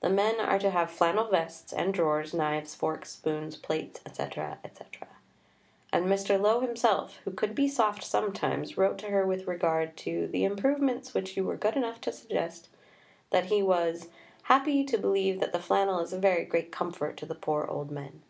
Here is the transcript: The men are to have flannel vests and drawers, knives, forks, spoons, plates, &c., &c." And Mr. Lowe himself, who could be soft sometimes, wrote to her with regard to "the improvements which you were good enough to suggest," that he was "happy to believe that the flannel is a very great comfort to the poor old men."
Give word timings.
The 0.00 0.10
men 0.10 0.40
are 0.40 0.58
to 0.58 0.70
have 0.70 0.90
flannel 0.90 1.28
vests 1.28 1.72
and 1.72 1.94
drawers, 1.94 2.34
knives, 2.34 2.74
forks, 2.74 3.12
spoons, 3.12 3.54
plates, 3.56 4.00
&c., 4.12 4.24
&c." 4.28 4.42
And 5.92 6.06
Mr. 6.06 6.40
Lowe 6.40 6.58
himself, 6.58 7.18
who 7.22 7.30
could 7.30 7.54
be 7.54 7.68
soft 7.68 8.02
sometimes, 8.02 8.76
wrote 8.76 8.98
to 8.98 9.06
her 9.06 9.24
with 9.24 9.46
regard 9.46 9.96
to 9.98 10.26
"the 10.26 10.42
improvements 10.42 11.14
which 11.14 11.36
you 11.36 11.44
were 11.44 11.56
good 11.56 11.76
enough 11.76 12.00
to 12.00 12.12
suggest," 12.12 12.68
that 13.30 13.46
he 13.46 13.62
was 13.62 14.08
"happy 14.42 14.82
to 14.82 14.98
believe 14.98 15.38
that 15.38 15.52
the 15.52 15.60
flannel 15.62 16.00
is 16.00 16.12
a 16.12 16.18
very 16.18 16.44
great 16.44 16.72
comfort 16.72 17.16
to 17.18 17.26
the 17.26 17.36
poor 17.36 17.64
old 17.68 17.92
men." 17.92 18.22